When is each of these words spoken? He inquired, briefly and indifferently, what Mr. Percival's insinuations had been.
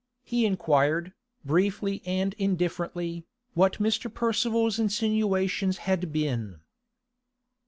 He 0.23 0.47
inquired, 0.47 1.13
briefly 1.45 2.01
and 2.07 2.33
indifferently, 2.39 3.23
what 3.53 3.73
Mr. 3.77 4.11
Percival's 4.11 4.79
insinuations 4.79 5.77
had 5.77 6.11
been. 6.11 6.61